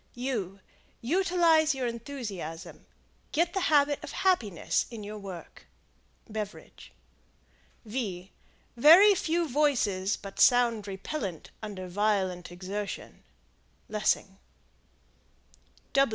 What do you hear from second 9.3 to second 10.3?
voices